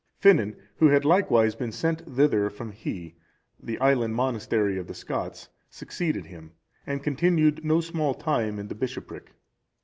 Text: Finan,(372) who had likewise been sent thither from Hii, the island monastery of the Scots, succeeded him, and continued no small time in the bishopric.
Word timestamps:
Finan,(372) 0.19 0.57
who 0.77 0.87
had 0.87 1.05
likewise 1.05 1.53
been 1.53 1.71
sent 1.71 2.15
thither 2.15 2.49
from 2.49 2.71
Hii, 2.73 3.13
the 3.61 3.77
island 3.77 4.15
monastery 4.15 4.79
of 4.79 4.87
the 4.87 4.95
Scots, 4.95 5.49
succeeded 5.69 6.25
him, 6.25 6.53
and 6.87 7.03
continued 7.03 7.63
no 7.63 7.81
small 7.81 8.15
time 8.15 8.57
in 8.57 8.67
the 8.67 8.73
bishopric. 8.73 9.33